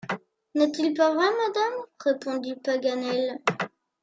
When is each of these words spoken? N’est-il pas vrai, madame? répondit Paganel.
N’est-il 0.55 0.95
pas 0.95 1.13
vrai, 1.13 1.27
madame? 1.27 1.85
répondit 2.03 2.55
Paganel. 2.55 3.39